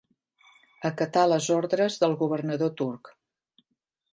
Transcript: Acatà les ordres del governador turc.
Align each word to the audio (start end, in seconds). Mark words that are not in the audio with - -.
Acatà 0.89 1.25
les 1.31 1.49
ordres 1.57 1.99
del 2.05 2.15
governador 2.23 2.73
turc. 2.81 3.13